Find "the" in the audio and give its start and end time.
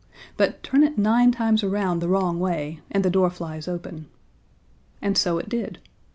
1.99-2.07, 3.05-3.11